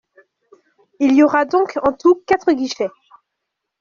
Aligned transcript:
Il 0.99 1.13
y 1.13 1.21
aura 1.21 1.45
donc 1.45 1.77
en 1.83 1.93
tout 1.93 2.23
quatre 2.25 2.53
guichets. 2.53 2.89